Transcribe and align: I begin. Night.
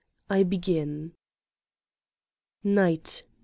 I 0.31 0.41
begin. 0.41 1.13
Night. 2.63 3.21